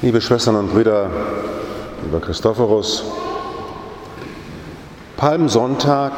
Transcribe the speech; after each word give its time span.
Liebe 0.00 0.20
Schwestern 0.20 0.54
und 0.54 0.72
Brüder, 0.72 1.10
lieber 2.04 2.20
Christophorus, 2.20 3.02
Palmsonntag 5.16 6.12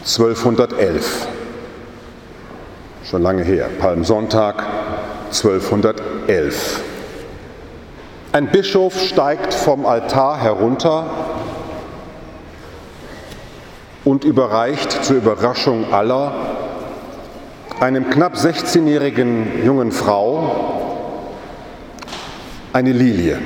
1211. 0.00 1.26
Schon 3.04 3.22
lange 3.22 3.44
her. 3.44 3.70
Palmsonntag 3.80 4.62
1211. 5.28 6.82
Ein 8.32 8.50
Bischof 8.50 9.00
steigt 9.00 9.54
vom 9.54 9.86
Altar 9.86 10.36
herunter 10.36 11.06
und 14.04 14.24
überreicht 14.24 15.02
zur 15.02 15.16
Überraschung 15.16 15.94
aller 15.94 16.34
einem 17.80 18.10
knapp 18.10 18.34
16-jährigen 18.34 19.64
jungen 19.64 19.92
Frau 19.92 20.81
eine 22.72 22.92
Lilie. 22.92 23.38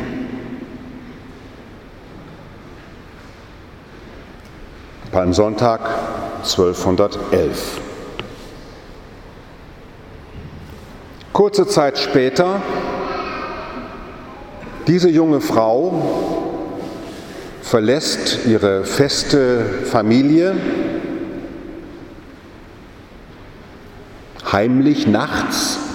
Palmsonntag 5.11 5.81
1211. 6.43 7.81
Kurze 11.33 11.67
Zeit 11.67 11.99
später, 11.99 12.63
diese 14.87 15.11
junge 15.11 15.41
Frau 15.41 16.37
verlässt 17.63 18.47
ihre 18.47 18.85
feste 18.85 19.65
Familie 19.85 20.55
heimlich 24.53 25.09
nachts 25.09 25.86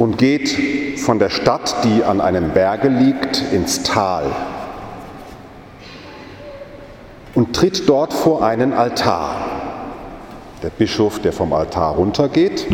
und 0.00 0.16
geht 0.16 0.98
von 0.98 1.18
der 1.18 1.28
Stadt, 1.28 1.84
die 1.84 2.02
an 2.02 2.22
einem 2.22 2.52
Berge 2.52 2.88
liegt, 2.88 3.42
ins 3.52 3.82
Tal 3.82 4.24
und 7.34 7.54
tritt 7.54 7.86
dort 7.86 8.14
vor 8.14 8.42
einen 8.42 8.72
Altar. 8.72 9.36
Der 10.62 10.70
Bischof, 10.70 11.18
der 11.18 11.34
vom 11.34 11.52
Altar 11.52 11.96
runtergeht, 11.96 12.66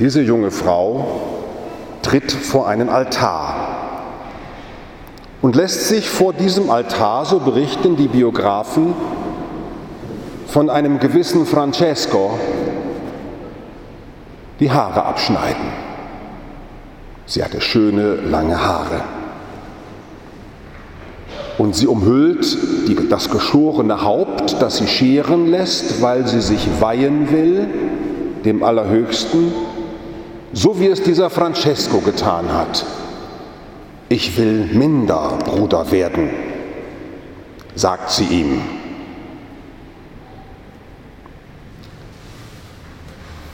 diese 0.00 0.20
junge 0.20 0.50
Frau 0.50 1.20
tritt 2.02 2.32
vor 2.32 2.66
einen 2.66 2.88
Altar 2.88 3.54
und 5.40 5.54
lässt 5.54 5.86
sich 5.86 6.10
vor 6.10 6.32
diesem 6.32 6.70
Altar, 6.70 7.24
so 7.24 7.38
berichten 7.38 7.96
die 7.96 8.08
Biografen, 8.08 8.94
von 10.48 10.70
einem 10.70 10.98
gewissen 10.98 11.46
Francesco 11.46 12.36
die 14.58 14.72
Haare 14.72 15.04
abschneiden. 15.04 15.87
Sie 17.28 17.44
hatte 17.44 17.60
schöne, 17.60 18.14
lange 18.14 18.58
Haare. 18.58 19.02
Und 21.58 21.76
sie 21.76 21.86
umhüllt 21.86 22.56
die, 22.88 22.96
das 23.10 23.30
geschorene 23.30 24.02
Haupt, 24.02 24.56
das 24.62 24.78
sie 24.78 24.86
scheren 24.86 25.50
lässt, 25.50 26.00
weil 26.00 26.26
sie 26.26 26.40
sich 26.40 26.66
weihen 26.80 27.30
will, 27.30 27.66
dem 28.46 28.62
Allerhöchsten, 28.62 29.52
so 30.54 30.80
wie 30.80 30.86
es 30.86 31.02
dieser 31.02 31.28
Francesco 31.28 31.98
getan 31.98 32.50
hat. 32.50 32.86
Ich 34.08 34.38
will 34.38 34.70
minder 34.72 35.36
Bruder 35.44 35.90
werden, 35.90 36.30
sagt 37.74 38.10
sie 38.10 38.24
ihm. 38.24 38.77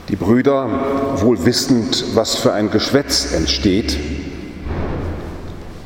Die 0.09 0.15
Brüder, 0.15 0.69
wohl 1.15 1.45
wissend, 1.45 2.15
was 2.15 2.35
für 2.35 2.53
ein 2.53 2.69
Geschwätz 2.69 3.33
entsteht, 3.33 3.97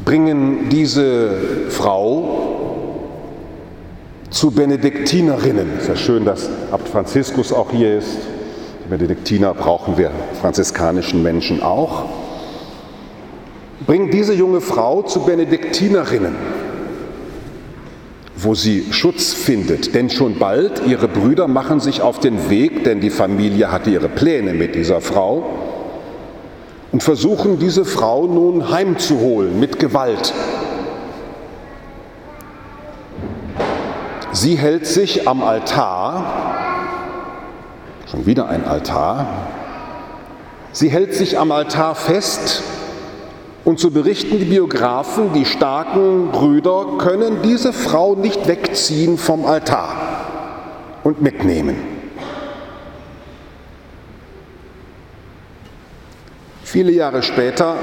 bringen 0.04 0.68
diese 0.70 1.38
Frau 1.70 3.00
zu 4.30 4.52
Benediktinerinnen. 4.52 5.70
Es 5.78 5.84
ist 5.84 5.88
ja 5.88 5.96
schön, 5.96 6.26
dass 6.26 6.50
Abt 6.70 6.90
Franziskus 6.90 7.54
auch 7.54 7.72
hier 7.72 7.98
ist. 7.98 8.18
Die 8.84 8.90
Benediktiner 8.90 9.54
brauchen 9.54 9.98
wir 9.98 10.12
franziskanischen 10.42 11.24
Menschen 11.24 11.64
auch. 11.64 12.06
Bringen 13.88 14.12
diese 14.12 14.34
junge 14.34 14.60
Frau 14.60 15.02
zu 15.04 15.22
Benediktinerinnen 15.22 16.36
wo 18.42 18.56
sie 18.56 18.86
Schutz 18.92 19.34
findet. 19.34 19.96
Denn 19.96 20.10
schon 20.10 20.40
bald, 20.40 20.82
ihre 20.88 21.08
Brüder 21.08 21.48
machen 21.48 21.80
sich 21.80 22.02
auf 22.02 22.20
den 22.20 22.50
Weg, 22.50 22.84
denn 22.84 23.02
die 23.02 23.10
Familie 23.10 23.72
hatte 23.72 23.90
ihre 23.90 24.10
Pläne 24.10 24.54
mit 24.54 24.76
dieser 24.76 25.02
Frau, 25.02 25.44
und 26.92 27.04
versuchen 27.04 27.60
diese 27.60 27.86
Frau 27.86 28.26
nun 28.26 28.72
heimzuholen 28.72 29.60
mit 29.60 29.78
Gewalt. 29.78 30.34
Sie 34.32 34.58
hält 34.58 34.88
sich 34.88 35.28
am 35.28 35.44
Altar, 35.44 36.56
schon 38.10 38.26
wieder 38.26 38.48
ein 38.48 38.66
Altar, 38.66 39.48
sie 40.72 40.90
hält 40.90 41.14
sich 41.14 41.38
am 41.38 41.52
Altar 41.52 41.94
fest 41.94 42.64
und 43.66 43.80
so 43.80 43.92
berichten 43.92 44.40
die 44.40 44.46
Biografen, 44.46 45.34
die 45.34 45.46
starken 45.46 46.30
Brüder 46.32 46.98
können 46.98 47.42
diese 47.44 47.74
Frau 47.74 48.16
nicht 48.16 48.48
wegziehen 48.48 49.18
vom 49.18 49.46
Altar 49.46 49.96
und 51.04 51.22
mitnehmen. 51.22 51.76
Viele 56.64 56.92
Jahre 56.92 57.24
später, 57.24 57.76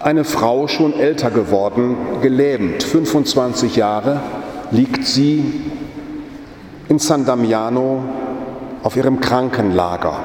eine 0.00 0.24
Frau 0.24 0.68
schon 0.68 0.98
älter 0.98 1.30
geworden, 1.30 1.96
gelähmt, 2.22 2.82
25 2.82 3.76
Jahre, 3.76 4.20
liegt 4.70 5.04
sie 5.04 5.62
in 6.88 6.98
San 6.98 7.24
Damiano 7.24 8.04
auf 8.82 8.96
ihrem 8.96 9.20
Krankenlager 9.20 10.18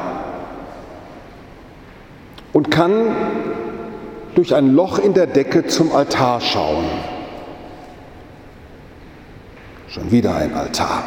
und 2.54 2.72
kann 2.72 3.16
durch 4.36 4.54
ein 4.54 4.74
Loch 4.74 5.00
in 5.00 5.14
der 5.14 5.28
Decke 5.28 5.66
zum 5.66 5.96
Altar 5.96 6.42
schauen. 6.42 6.86
Schon 9.88 10.12
wieder 10.12 10.36
ein 10.36 10.54
Altar. 10.54 11.06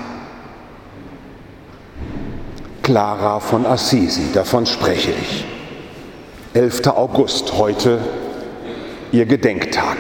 Clara 2.83 3.39
von 3.39 3.67
Assisi, 3.67 4.33
davon 4.33 4.65
spreche 4.65 5.11
ich. 5.11 5.45
11. 6.55 6.87
August, 6.87 7.59
heute 7.59 8.01
ihr 9.13 9.27
Gedenktag. 9.27 9.99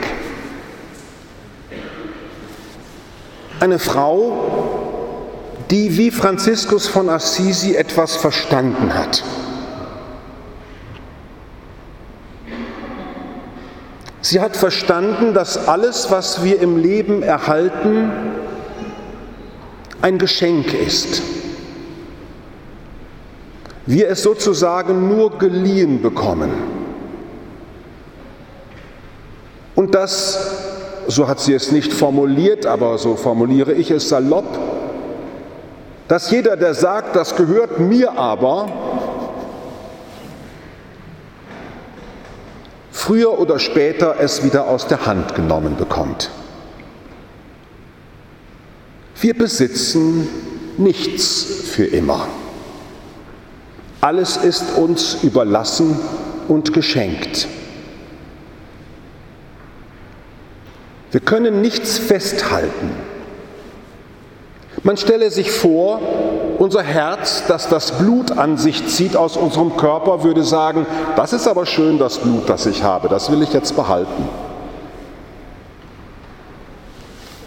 Eine 3.60 3.78
Frau, 3.78 4.86
die 5.70 5.98
wie 5.98 6.10
Franziskus 6.10 6.86
von 6.86 7.10
Assisi 7.10 7.74
etwas 7.74 8.16
verstanden 8.16 8.94
hat. 8.94 9.22
Sie 14.28 14.42
hat 14.42 14.58
verstanden, 14.58 15.32
dass 15.32 15.68
alles, 15.68 16.10
was 16.10 16.44
wir 16.44 16.60
im 16.60 16.76
Leben 16.76 17.22
erhalten, 17.22 18.10
ein 20.02 20.18
Geschenk 20.18 20.74
ist. 20.74 21.22
Wir 23.86 24.10
es 24.10 24.22
sozusagen 24.22 25.08
nur 25.08 25.38
geliehen 25.38 26.02
bekommen. 26.02 26.50
Und 29.74 29.94
das, 29.94 30.50
so 31.06 31.26
hat 31.26 31.40
sie 31.40 31.54
es 31.54 31.72
nicht 31.72 31.90
formuliert, 31.94 32.66
aber 32.66 32.98
so 32.98 33.16
formuliere 33.16 33.72
ich 33.72 33.90
es 33.90 34.10
salopp, 34.10 34.58
dass 36.06 36.30
jeder, 36.30 36.58
der 36.58 36.74
sagt, 36.74 37.16
das 37.16 37.34
gehört 37.34 37.80
mir 37.80 38.18
aber, 38.18 38.97
früher 43.08 43.38
oder 43.38 43.58
später 43.58 44.16
es 44.20 44.44
wieder 44.44 44.68
aus 44.68 44.86
der 44.86 45.06
Hand 45.06 45.34
genommen 45.34 45.76
bekommt. 45.78 46.28
Wir 49.18 49.32
besitzen 49.32 50.28
nichts 50.76 51.42
für 51.72 51.86
immer. 51.86 52.28
Alles 54.02 54.36
ist 54.36 54.76
uns 54.76 55.22
überlassen 55.22 55.98
und 56.48 56.74
geschenkt. 56.74 57.48
Wir 61.10 61.20
können 61.20 61.62
nichts 61.62 61.98
festhalten. 61.98 62.90
Man 64.82 64.98
stelle 64.98 65.30
sich 65.30 65.50
vor, 65.50 66.02
unser 66.58 66.82
Herz, 66.82 67.44
das 67.46 67.68
das 67.68 67.92
Blut 67.92 68.36
an 68.36 68.58
sich 68.58 68.86
zieht 68.88 69.16
aus 69.16 69.36
unserem 69.36 69.76
Körper, 69.76 70.24
würde 70.24 70.42
sagen, 70.42 70.86
das 71.16 71.32
ist 71.32 71.46
aber 71.46 71.66
schön, 71.66 71.98
das 71.98 72.18
Blut, 72.18 72.48
das 72.48 72.66
ich 72.66 72.82
habe, 72.82 73.08
das 73.08 73.30
will 73.30 73.42
ich 73.42 73.52
jetzt 73.52 73.76
behalten. 73.76 74.28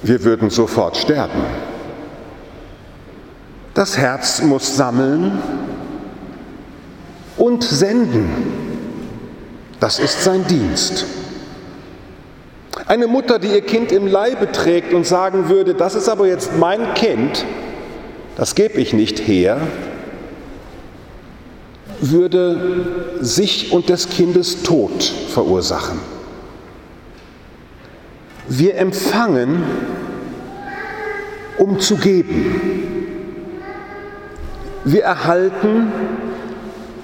Wir 0.01 0.23
würden 0.23 0.49
sofort 0.49 0.97
sterben. 0.97 1.43
Das 3.73 3.97
Herz 3.97 4.41
muss 4.41 4.75
sammeln 4.75 5.39
und 7.37 7.63
senden. 7.63 8.29
Das 9.79 9.99
ist 9.99 10.23
sein 10.23 10.45
Dienst. 10.47 11.05
Eine 12.87 13.07
Mutter, 13.07 13.39
die 13.39 13.47
ihr 13.47 13.61
Kind 13.61 13.91
im 13.91 14.07
Leibe 14.07 14.51
trägt 14.51 14.93
und 14.93 15.05
sagen 15.05 15.49
würde, 15.49 15.73
das 15.75 15.95
ist 15.95 16.09
aber 16.09 16.27
jetzt 16.27 16.57
mein 16.57 16.93
Kind, 16.93 17.45
das 18.35 18.55
gebe 18.55 18.79
ich 18.79 18.93
nicht 18.93 19.27
her, 19.27 19.59
würde 22.01 22.85
sich 23.21 23.71
und 23.71 23.89
des 23.89 24.09
Kindes 24.09 24.63
Tod 24.63 25.03
verursachen. 25.03 25.99
Wir 28.47 28.75
empfangen, 28.75 29.63
um 31.57 31.79
zu 31.79 31.95
geben. 31.95 32.89
Wir 34.83 35.03
erhalten, 35.03 35.91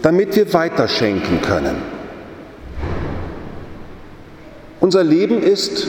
damit 0.01 0.35
wir 0.35 0.51
weiterschenken 0.53 1.41
können. 1.41 1.75
Unser 4.79 5.03
Leben 5.03 5.41
ist 5.41 5.87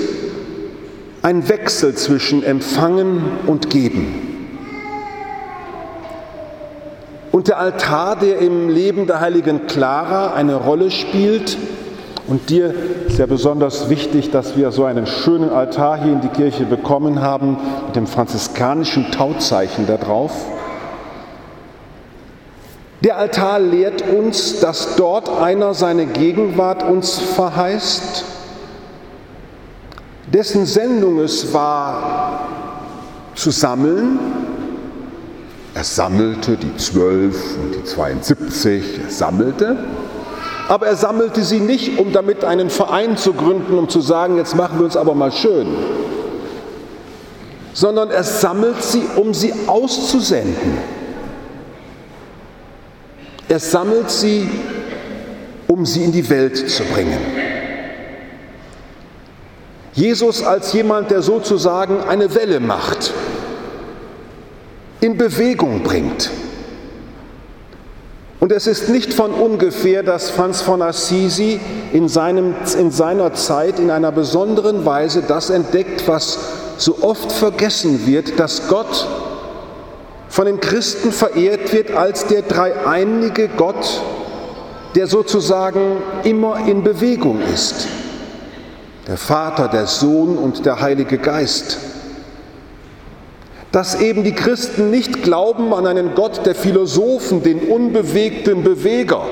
ein 1.23 1.49
Wechsel 1.49 1.95
zwischen 1.95 2.43
Empfangen 2.43 3.23
und 3.47 3.71
Geben. 3.71 4.28
Und 7.39 7.47
der 7.47 7.61
Altar, 7.61 8.17
der 8.17 8.41
im 8.41 8.69
Leben 8.69 9.07
der 9.07 9.21
heiligen 9.21 9.69
Clara 9.69 10.35
eine 10.35 10.57
Rolle 10.57 10.91
spielt, 10.91 11.57
und 12.27 12.51
dir 12.51 12.75
ist 13.07 13.17
ja 13.21 13.27
besonders 13.27 13.89
wichtig, 13.89 14.33
dass 14.33 14.57
wir 14.57 14.73
so 14.73 14.85
einen 14.85 15.07
schönen 15.07 15.49
Altar 15.49 16.03
hier 16.03 16.15
in 16.15 16.21
die 16.21 16.31
Kirche 16.31 16.65
bekommen 16.65 17.23
haben, 17.23 17.57
mit 17.87 17.95
dem 17.95 18.09
franziskanischen 18.09 19.13
Tauzeichen 19.13 19.87
da 19.87 19.99
drauf. 19.99 20.33
Der 23.05 23.19
Altar 23.19 23.61
lehrt 23.61 24.03
uns, 24.03 24.59
dass 24.59 24.97
dort 24.97 25.29
einer 25.41 25.75
seine 25.75 26.07
Gegenwart 26.07 26.83
uns 26.83 27.21
verheißt, 27.21 28.25
dessen 30.27 30.67
Sendung 30.67 31.21
es 31.21 31.55
war, 31.55 32.49
zu 33.37 33.53
sammeln. 33.53 34.48
Er 35.79 35.85
sammelte 35.85 36.57
die 36.57 36.77
zwölf 36.77 37.37
und 37.57 37.73
die 37.73 37.85
72, 37.85 38.83
er 39.05 39.11
sammelte. 39.13 39.77
Aber 40.67 40.89
er 40.89 40.97
sammelte 40.97 41.45
sie 41.45 41.61
nicht, 41.61 42.01
um 42.01 42.13
damit 42.13 42.43
einen 42.43 42.69
Verein 42.69 43.17
zu 43.17 43.33
gründen, 43.33 43.79
um 43.79 43.89
zu 43.89 44.01
sagen, 44.01 44.39
jetzt 44.39 44.57
machen 44.57 44.81
wir 44.81 44.87
uns 44.87 44.97
aber 44.97 45.15
mal 45.15 45.31
schön, 45.31 45.69
sondern 47.75 48.11
er 48.11 48.25
sammelt 48.25 48.83
sie, 48.83 49.05
um 49.15 49.33
sie 49.33 49.55
auszusenden. 49.69 50.79
Er 53.49 53.61
sammelt 53.61 54.11
sie, 54.11 54.51
um 55.69 55.87
sie 55.87 56.03
in 56.03 56.11
die 56.11 56.29
Welt 56.29 56.69
zu 56.69 56.83
bringen. 56.93 57.21
Jesus 59.93 60.43
als 60.43 60.73
jemand, 60.73 61.13
der 61.13 61.23
sozusagen 61.23 62.01
eine 62.01 62.35
Welle 62.35 62.59
macht, 62.59 63.13
in 65.01 65.17
Bewegung 65.17 65.83
bringt. 65.83 66.31
Und 68.41 68.53
es 68.53 68.67
ist 68.67 68.89
nicht 68.89 69.13
von 69.13 69.33
ungefähr, 69.33 70.03
dass 70.03 70.31
Franz 70.31 70.61
von 70.61 70.81
Assisi 70.81 71.61
in, 71.93 72.09
seinem, 72.09 72.55
in 72.79 72.91
seiner 72.91 73.35
Zeit 73.35 73.79
in 73.81 73.91
einer 73.91 74.13
besonderen 74.13 74.85
Weise 74.85 75.23
das 75.27 75.51
entdeckt, 75.51 76.07
was 76.07 76.39
so 76.77 76.99
oft 77.03 77.33
vergessen 77.33 78.07
wird, 78.07 78.39
dass 78.39 78.69
Gott 78.69 79.09
von 80.29 80.47
den 80.47 80.61
Christen 80.61 81.11
verehrt 81.11 81.73
wird 81.73 81.91
als 81.91 82.27
der 82.27 82.43
dreieinige 82.43 83.49
Gott, 83.49 84.03
der 84.95 85.09
sozusagen 85.09 85.97
immer 86.23 86.67
in 86.69 86.85
Bewegung 86.85 87.41
ist 87.43 87.89
der 89.09 89.17
Vater, 89.17 89.69
der 89.69 89.87
Sohn 89.87 90.37
und 90.37 90.67
der 90.67 90.81
Heilige 90.81 91.17
Geist. 91.17 91.79
Dass 93.73 94.01
eben 94.01 94.25
die 94.25 94.33
Christen 94.33 94.91
nicht 94.91 95.23
glauben 95.23 95.75
an 95.75 95.87
einen 95.87 96.15
Gott 96.15 96.47
der 96.47 96.55
Philosophen, 96.55 97.43
den 97.43 97.61
unbewegten 97.61 98.65
Beweger, 98.65 99.25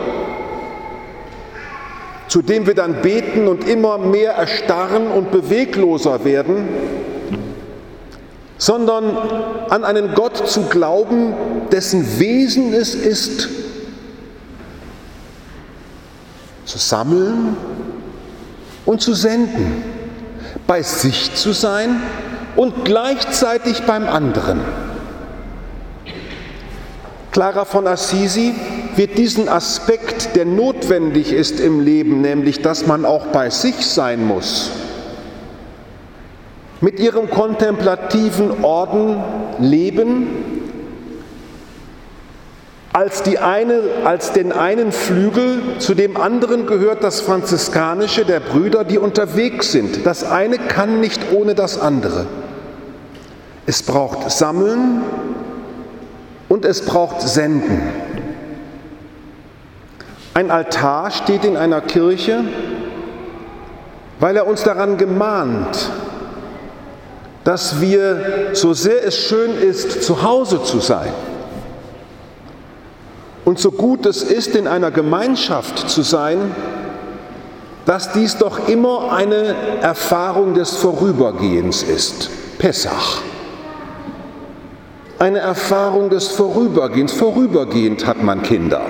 zu 2.28 2.42
dem 2.42 2.66
wir 2.66 2.74
dann 2.74 3.00
beten 3.00 3.48
und 3.48 3.66
immer 3.66 3.96
mehr 3.96 4.32
erstarren 4.32 5.08
und 5.10 5.30
bewegloser 5.30 6.24
werden, 6.24 6.68
sondern 8.58 9.16
an 9.70 9.84
einen 9.84 10.14
Gott 10.14 10.48
zu 10.48 10.62
glauben, 10.64 11.34
dessen 11.72 12.18
Wesen 12.18 12.74
es 12.74 12.94
ist, 12.94 13.48
zu 16.64 16.78
sammeln, 16.78 17.56
und 18.86 19.02
zu 19.02 19.14
senden, 19.14 19.82
bei 20.66 20.82
sich 20.82 21.34
zu 21.34 21.52
sein 21.52 22.00
und 22.56 22.84
gleichzeitig 22.84 23.82
beim 23.82 24.08
anderen. 24.08 24.60
Clara 27.32 27.66
von 27.66 27.86
Assisi 27.86 28.54
wird 28.96 29.18
diesen 29.18 29.48
Aspekt, 29.48 30.34
der 30.36 30.46
notwendig 30.46 31.32
ist 31.32 31.60
im 31.60 31.80
Leben, 31.80 32.22
nämlich 32.22 32.62
dass 32.62 32.86
man 32.86 33.04
auch 33.04 33.26
bei 33.26 33.50
sich 33.50 33.86
sein 33.86 34.26
muss, 34.26 34.70
mit 36.80 36.98
ihrem 36.98 37.28
kontemplativen 37.28 38.64
Orden 38.64 39.22
leben 39.58 40.28
als, 42.96 43.24
eine, 43.42 43.80
als 44.04 44.32
den 44.32 44.52
einen 44.52 44.90
Flügel, 44.90 45.60
zu 45.80 45.94
dem 45.94 46.16
anderen 46.16 46.66
gehört 46.66 47.04
das 47.04 47.20
Franziskanische 47.20 48.24
der 48.24 48.40
Brüder, 48.40 48.84
die 48.84 48.96
unterwegs 48.96 49.70
sind. 49.70 50.06
Das 50.06 50.24
eine 50.24 50.56
kann 50.56 51.00
nicht 51.00 51.20
ohne 51.30 51.54
das 51.54 51.78
andere. 51.78 52.24
Es 53.66 53.82
braucht 53.82 54.30
Sammeln 54.30 55.02
und 56.48 56.64
es 56.64 56.84
braucht 56.84 57.20
Senden. 57.20 57.82
Ein 60.34 60.50
Altar 60.50 61.10
steht 61.10 61.44
in 61.44 61.56
einer 61.56 61.80
Kirche, 61.80 62.44
weil 64.20 64.36
er 64.36 64.46
uns 64.46 64.62
daran 64.62 64.96
gemahnt, 64.96 65.90
dass 67.42 67.80
wir, 67.80 68.50
so 68.52 68.72
sehr 68.72 69.04
es 69.04 69.16
schön 69.16 69.56
ist, 69.56 70.02
zu 70.02 70.22
Hause 70.22 70.62
zu 70.62 70.80
sein, 70.80 71.12
und 73.44 73.60
so 73.60 73.70
gut 73.70 74.06
es 74.06 74.22
ist, 74.22 74.56
in 74.56 74.66
einer 74.66 74.90
Gemeinschaft 74.90 75.88
zu 75.88 76.02
sein, 76.02 76.54
dass 77.84 78.12
dies 78.12 78.36
doch 78.38 78.68
immer 78.68 79.12
eine 79.12 79.54
Erfahrung 79.80 80.54
des 80.54 80.72
Vorübergehens 80.72 81.84
ist. 81.84 82.28
Pessach. 82.58 83.22
Eine 85.18 85.38
Erfahrung 85.38 86.10
des 86.10 86.28
Vorübergehens. 86.28 87.12
Vorübergehend 87.12 88.06
hat 88.06 88.22
man 88.22 88.42
Kinder. 88.42 88.82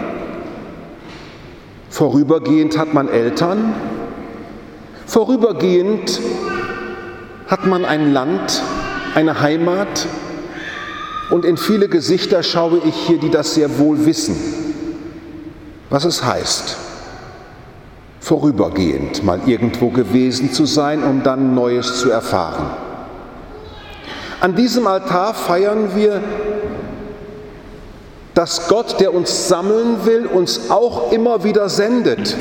Vorübergehend 1.89 2.77
hat 2.77 2.93
man 2.93 3.09
Eltern. 3.09 3.75
Vorübergehend 5.07 6.21
hat 7.47 7.65
man 7.67 7.85
ein 7.85 8.13
Land, 8.13 8.61
eine 9.15 9.41
Heimat, 9.41 10.07
und 11.31 11.45
in 11.45 11.57
viele 11.57 11.89
Gesichter 11.89 12.43
schaue 12.43 12.79
ich 12.85 12.95
hier, 12.95 13.19
die 13.19 13.31
das 13.31 13.55
sehr 13.55 13.79
wohl 13.79 14.05
wissen, 14.05 14.37
was 15.91 16.05
es 16.05 16.25
heißt, 16.25 16.77
vorübergehend 18.21 19.25
mal 19.25 19.41
irgendwo 19.47 19.91
gewesen 19.91 20.53
zu 20.53 20.67
sein, 20.67 21.03
um 21.03 21.23
dann 21.23 21.55
Neues 21.55 22.01
zu 22.01 22.11
erfahren. 22.11 22.86
An 24.41 24.55
diesem 24.55 24.87
Altar 24.87 25.35
feiern 25.35 25.95
wir, 25.95 26.23
dass 28.35 28.69
Gott, 28.69 29.01
der 29.01 29.15
uns 29.15 29.49
sammeln 29.49 30.05
will, 30.05 30.27
uns 30.27 30.71
auch 30.71 31.13
immer 31.13 31.43
wieder 31.45 31.69
sendet. 31.69 32.37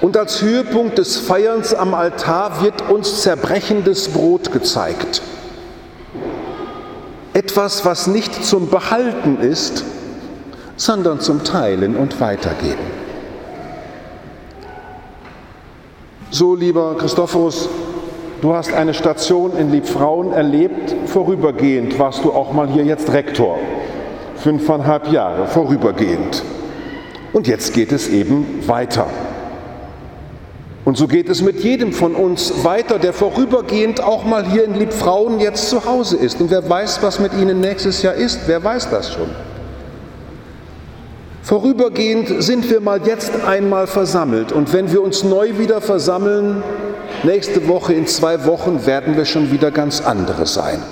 Und 0.00 0.16
als 0.16 0.42
Höhepunkt 0.42 0.98
des 0.98 1.16
Feierns 1.16 1.74
am 1.74 1.94
Altar 1.94 2.62
wird 2.62 2.88
uns 2.90 3.22
zerbrechendes 3.22 4.08
Brot 4.08 4.52
gezeigt 4.52 5.22
etwas, 7.34 7.84
was 7.84 8.06
nicht 8.06 8.44
zum 8.44 8.70
Behalten 8.70 9.38
ist, 9.38 9.84
sondern 10.76 11.20
zum 11.20 11.44
Teilen 11.44 11.96
und 11.96 12.20
Weitergeben. 12.20 13.04
So, 16.30 16.54
lieber 16.54 16.96
Christophorus, 16.96 17.68
du 18.44 18.54
hast 18.54 18.74
eine 18.74 18.92
Station 18.92 19.56
in 19.56 19.72
Liebfrauen 19.72 20.34
erlebt, 20.34 20.94
vorübergehend 21.06 21.98
warst 21.98 22.24
du 22.24 22.32
auch 22.32 22.52
mal 22.52 22.68
hier 22.68 22.84
jetzt 22.84 23.10
Rektor. 23.10 23.58
Fünfeinhalb 24.36 25.10
Jahre, 25.10 25.46
vorübergehend. 25.46 26.42
Und 27.32 27.48
jetzt 27.48 27.72
geht 27.72 27.90
es 27.90 28.06
eben 28.10 28.62
weiter. 28.66 29.06
Und 30.84 30.98
so 30.98 31.08
geht 31.08 31.30
es 31.30 31.40
mit 31.40 31.60
jedem 31.60 31.94
von 31.94 32.14
uns 32.14 32.64
weiter, 32.64 32.98
der 32.98 33.14
vorübergehend 33.14 34.02
auch 34.02 34.26
mal 34.26 34.44
hier 34.44 34.66
in 34.66 34.74
Liebfrauen 34.74 35.40
jetzt 35.40 35.70
zu 35.70 35.86
Hause 35.86 36.18
ist. 36.18 36.42
Und 36.42 36.50
wer 36.50 36.68
weiß, 36.68 37.02
was 37.02 37.20
mit 37.20 37.32
ihnen 37.32 37.60
nächstes 37.60 38.02
Jahr 38.02 38.12
ist, 38.12 38.40
wer 38.44 38.62
weiß 38.62 38.90
das 38.90 39.10
schon. 39.10 39.30
Vorübergehend 41.42 42.42
sind 42.42 42.68
wir 42.70 42.82
mal 42.82 43.00
jetzt 43.06 43.32
einmal 43.46 43.86
versammelt 43.86 44.52
und 44.52 44.74
wenn 44.74 44.92
wir 44.92 45.02
uns 45.02 45.24
neu 45.24 45.56
wieder 45.56 45.80
versammeln, 45.80 46.62
nächste 47.24 47.68
Woche, 47.68 47.94
in 47.94 48.06
zwei 48.06 48.44
Wochen, 48.46 48.86
werden 48.86 49.16
wir 49.16 49.24
schon 49.24 49.50
wieder 49.50 49.70
ganz 49.70 50.00
andere 50.00 50.46
sein. 50.46 50.82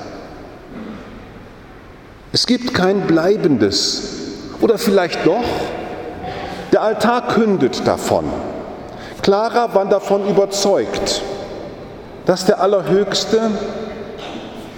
Es 2.33 2.47
gibt 2.47 2.73
kein 2.73 3.03
bleibendes 3.03 4.03
oder 4.61 4.79
vielleicht 4.79 5.27
doch. 5.27 5.45
Der 6.73 6.83
Altar 6.83 7.29
kündet 7.29 7.87
davon. 7.87 8.25
Clara 9.21 9.75
war 9.75 9.85
davon 9.85 10.29
überzeugt, 10.29 11.23
dass 12.25 12.47
der 12.47 12.61
Allerhöchste 12.61 13.51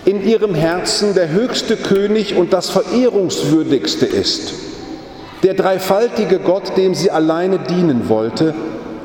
in 0.04 0.22
ihrem 0.26 0.54
Herzen 0.54 1.14
der 1.14 1.30
höchste 1.30 1.76
König 1.76 2.36
und 2.36 2.52
das 2.52 2.68
verehrungswürdigste 2.70 4.06
ist. 4.06 4.52
Der 5.42 5.54
dreifaltige 5.54 6.40
Gott, 6.40 6.76
dem 6.76 6.94
sie 6.94 7.10
alleine 7.10 7.58
dienen 7.58 8.08
wollte 8.08 8.54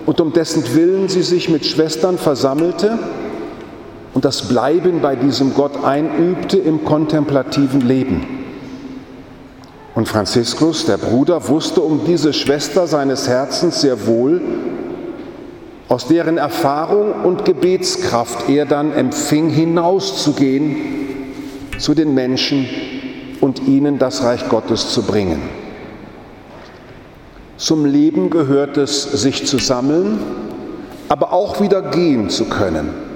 und 0.10 0.20
um 0.22 0.34
dessen 0.34 0.63
Willen 0.74 1.08
sie 1.08 1.22
sich 1.22 1.50
mit 1.50 1.68
Schwestern 1.68 2.18
versammelte 2.18 2.98
und 4.16 4.25
das 4.25 4.48
Bleiben 4.48 5.01
bei 5.01 5.16
diesem 5.16 5.54
Gott 5.54 5.84
einübte 5.84 6.58
im 6.58 6.84
kontemplativen 6.84 7.82
Leben. 7.82 8.25
Und 9.94 10.08
Franziskus, 10.08 10.86
der 10.86 10.98
Bruder, 10.98 11.48
wusste 11.48 11.82
um 11.82 12.06
diese 12.08 12.34
Schwester 12.34 12.88
seines 12.88 13.28
Herzens 13.28 13.82
sehr 13.82 14.08
wohl, 14.08 14.42
aus 15.89 16.08
deren 16.08 16.39
Erfahrung 16.39 17.12
und 17.24 17.46
Gebetskraft 17.46 18.50
er 18.50 18.66
dann 18.66 18.92
empfing, 18.92 19.51
hinauszugehen 19.51 20.75
zu 21.78 21.94
den 21.94 22.16
Menschen 22.16 22.68
und 23.42 23.68
ihnen 23.68 24.00
das 24.00 24.24
Reich 24.24 24.50
Gottes 24.50 24.89
zu 24.89 25.04
bringen. 25.04 25.59
Zum 27.60 27.86
Leben 27.86 28.32
gehört 28.32 28.78
es, 28.78 29.04
sich 29.04 29.46
zu 29.46 29.60
sammeln, 29.60 30.18
aber 31.10 31.32
auch 31.32 31.62
wieder 31.62 31.84
gehen 31.84 32.32
zu 32.32 32.46
können 32.46 33.10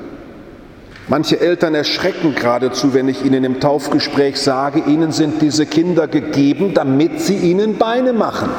Manche 1.10 1.40
Eltern 1.40 1.76
erschrecken 1.76 2.34
geradezu, 2.34 2.94
wenn 2.94 3.10
ich 3.10 3.26
ihnen 3.26 3.44
im 3.44 3.60
Taufgespräch 3.60 4.40
sage, 4.40 4.84
ihnen 4.88 5.12
sind 5.12 5.42
diese 5.42 5.66
Kinder 5.66 6.08
gegeben, 6.08 6.74
damit 6.74 7.20
sie 7.20 7.36
ihnen 7.36 7.78
Beine 7.78 8.14
machen, 8.14 8.50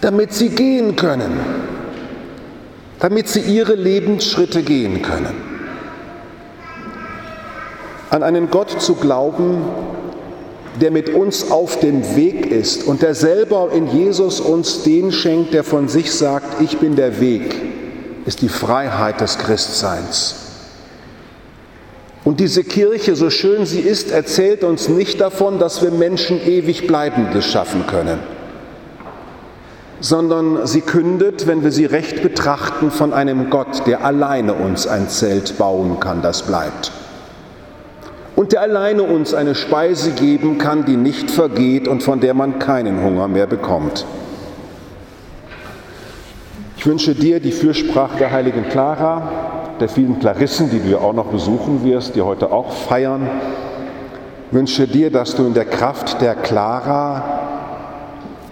damit 0.00 0.32
sie 0.32 0.50
gehen 0.50 0.94
können, 0.94 1.32
damit 3.00 3.28
sie 3.28 3.40
ihre 3.40 3.74
Lebensschritte 3.74 4.62
gehen 4.62 5.02
können. 5.02 5.34
An 8.10 8.22
einen 8.22 8.50
Gott 8.50 8.80
zu 8.80 8.94
glauben, 8.94 9.62
der 10.80 10.90
mit 10.90 11.08
uns 11.08 11.50
auf 11.50 11.80
dem 11.80 12.16
Weg 12.16 12.50
ist 12.50 12.84
und 12.84 13.02
der 13.02 13.14
selber 13.14 13.70
in 13.72 13.88
Jesus 13.88 14.40
uns 14.40 14.82
den 14.82 15.10
schenkt, 15.10 15.54
der 15.54 15.64
von 15.64 15.88
sich 15.88 16.12
sagt, 16.12 16.60
ich 16.60 16.78
bin 16.78 16.96
der 16.96 17.20
Weg 17.20 17.54
ist 18.26 18.42
die 18.42 18.48
Freiheit 18.48 19.20
des 19.20 19.38
Christseins. 19.38 20.36
Und 22.22 22.38
diese 22.38 22.64
Kirche, 22.64 23.16
so 23.16 23.30
schön 23.30 23.64
sie 23.64 23.80
ist, 23.80 24.10
erzählt 24.10 24.62
uns 24.62 24.88
nicht 24.88 25.20
davon, 25.20 25.58
dass 25.58 25.82
wir 25.82 25.90
Menschen 25.90 26.40
ewig 26.46 26.86
Bleibendes 26.86 27.46
schaffen 27.46 27.86
können, 27.86 28.18
sondern 30.00 30.66
sie 30.66 30.82
kündet, 30.82 31.46
wenn 31.46 31.64
wir 31.64 31.72
sie 31.72 31.86
recht 31.86 32.22
betrachten, 32.22 32.90
von 32.90 33.14
einem 33.14 33.48
Gott, 33.48 33.86
der 33.86 34.04
alleine 34.04 34.52
uns 34.52 34.86
ein 34.86 35.08
Zelt 35.08 35.56
bauen 35.56 35.98
kann, 35.98 36.20
das 36.20 36.42
bleibt. 36.42 36.92
Der 38.50 38.62
alleine 38.62 39.04
uns 39.04 39.32
eine 39.32 39.54
Speise 39.54 40.10
geben 40.10 40.58
kann, 40.58 40.84
die 40.84 40.96
nicht 40.96 41.30
vergeht 41.30 41.86
und 41.86 42.02
von 42.02 42.18
der 42.18 42.34
man 42.34 42.58
keinen 42.58 43.04
Hunger 43.04 43.28
mehr 43.28 43.46
bekommt. 43.46 44.04
Ich 46.76 46.84
wünsche 46.84 47.14
dir 47.14 47.38
die 47.38 47.52
Fürsprache 47.52 48.18
der 48.18 48.32
heiligen 48.32 48.68
Clara, 48.68 49.30
der 49.78 49.88
vielen 49.88 50.18
Klarissen, 50.18 50.68
die 50.68 50.80
du 50.80 50.88
ja 50.88 50.98
auch 50.98 51.12
noch 51.12 51.26
besuchen 51.26 51.84
wirst, 51.84 52.16
die 52.16 52.22
heute 52.22 52.50
auch 52.50 52.72
feiern. 52.72 53.28
Ich 54.48 54.56
wünsche 54.56 54.88
dir, 54.88 55.12
dass 55.12 55.36
du 55.36 55.46
in 55.46 55.54
der 55.54 55.66
Kraft 55.66 56.20
der 56.20 56.34
Clara 56.34 57.22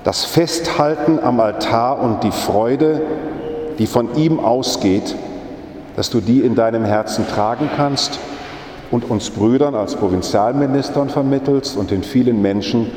das 0.05 0.25
Festhalten 0.25 1.19
am 1.19 1.41
Altar 1.41 2.01
und 2.01 2.23
die 2.23 2.31
Freude, 2.31 3.03
die 3.79 3.87
von 3.89 4.15
ihm 4.15 4.39
ausgeht, 4.39 5.17
dass 5.97 6.09
du 6.09 6.21
die 6.21 6.43
in 6.43 6.55
deinem 6.55 6.85
Herzen 6.85 7.27
tragen 7.27 7.69
kannst 7.77 8.21
und 8.91 9.11
uns 9.11 9.31
Brüdern 9.31 9.75
als 9.75 9.97
Provinzialministern 9.97 11.11
vermittelst 11.11 11.77
und 11.77 11.91
den 11.91 12.03
vielen 12.03 12.41
Menschen, 12.41 12.91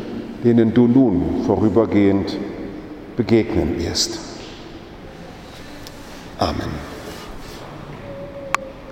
denen 0.44 0.74
du 0.74 0.88
nun 0.88 1.44
vorübergehend 1.46 2.38
begegnen 3.18 3.78
wirst. 3.78 4.20
Amen. 6.40 6.91